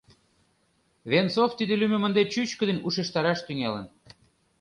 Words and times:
Венцов 1.11 1.51
тиде 1.57 1.73
лӱмым 1.81 2.03
ынде 2.07 2.23
чӱчкыдын 2.31 2.77
ушештараш 2.87 3.39
тӱҥалын. 3.47 3.85